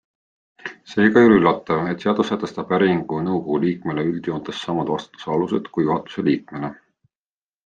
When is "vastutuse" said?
4.95-5.31